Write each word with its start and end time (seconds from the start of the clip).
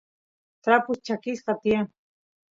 trapus 0.63 0.99
chakisqa 1.05 1.53
tiyan 1.61 1.87